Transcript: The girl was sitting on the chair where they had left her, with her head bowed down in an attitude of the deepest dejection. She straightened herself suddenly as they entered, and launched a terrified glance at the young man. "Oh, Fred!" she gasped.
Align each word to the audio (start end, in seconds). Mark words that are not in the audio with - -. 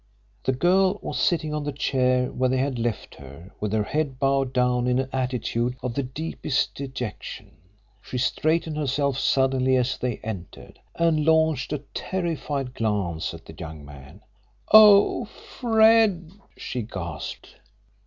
The 0.45 0.51
girl 0.53 0.97
was 1.03 1.19
sitting 1.19 1.53
on 1.53 1.63
the 1.63 1.71
chair 1.71 2.31
where 2.31 2.49
they 2.49 2.57
had 2.57 2.79
left 2.79 3.13
her, 3.13 3.51
with 3.59 3.71
her 3.71 3.83
head 3.83 4.17
bowed 4.17 4.51
down 4.51 4.87
in 4.87 4.97
an 4.97 5.09
attitude 5.13 5.75
of 5.83 5.93
the 5.93 6.01
deepest 6.01 6.73
dejection. 6.73 7.51
She 8.01 8.17
straightened 8.17 8.77
herself 8.77 9.19
suddenly 9.19 9.75
as 9.77 9.99
they 9.99 10.17
entered, 10.23 10.79
and 10.95 11.23
launched 11.23 11.71
a 11.71 11.83
terrified 11.93 12.73
glance 12.73 13.31
at 13.35 13.45
the 13.45 13.53
young 13.53 13.85
man. 13.85 14.21
"Oh, 14.73 15.25
Fred!" 15.25 16.31
she 16.57 16.81
gasped. 16.81 17.57